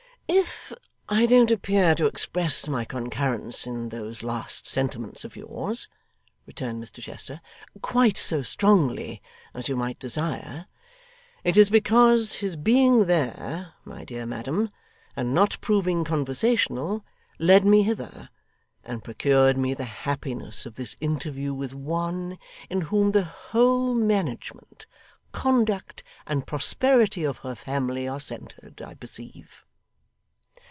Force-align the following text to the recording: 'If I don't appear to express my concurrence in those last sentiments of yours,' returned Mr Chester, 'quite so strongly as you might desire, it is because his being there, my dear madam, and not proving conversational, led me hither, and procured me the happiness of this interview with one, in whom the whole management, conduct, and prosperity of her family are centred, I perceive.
'If 0.33 0.71
I 1.09 1.25
don't 1.25 1.51
appear 1.51 1.93
to 1.95 2.05
express 2.05 2.65
my 2.69 2.85
concurrence 2.85 3.67
in 3.67 3.89
those 3.89 4.23
last 4.23 4.65
sentiments 4.65 5.25
of 5.25 5.35
yours,' 5.35 5.89
returned 6.45 6.81
Mr 6.81 7.01
Chester, 7.01 7.41
'quite 7.81 8.15
so 8.15 8.41
strongly 8.41 9.21
as 9.53 9.67
you 9.67 9.75
might 9.75 9.99
desire, 9.99 10.67
it 11.43 11.57
is 11.57 11.69
because 11.69 12.35
his 12.35 12.55
being 12.55 13.07
there, 13.07 13.73
my 13.83 14.05
dear 14.05 14.25
madam, 14.25 14.69
and 15.17 15.33
not 15.33 15.57
proving 15.59 16.05
conversational, 16.05 17.05
led 17.37 17.65
me 17.65 17.83
hither, 17.83 18.29
and 18.85 19.03
procured 19.03 19.57
me 19.57 19.73
the 19.73 19.83
happiness 19.83 20.65
of 20.65 20.75
this 20.75 20.95
interview 21.01 21.53
with 21.53 21.73
one, 21.73 22.39
in 22.69 22.81
whom 22.83 23.11
the 23.11 23.25
whole 23.25 23.93
management, 23.95 24.85
conduct, 25.33 26.03
and 26.25 26.47
prosperity 26.47 27.25
of 27.25 27.39
her 27.39 27.53
family 27.53 28.07
are 28.07 28.21
centred, 28.21 28.81
I 28.81 28.93
perceive. 28.93 29.65